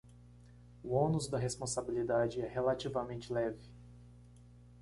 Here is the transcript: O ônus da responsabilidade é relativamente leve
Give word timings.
O 0.83 0.95
ônus 0.95 1.27
da 1.27 1.37
responsabilidade 1.37 2.41
é 2.41 2.47
relativamente 2.47 3.31
leve 3.31 3.69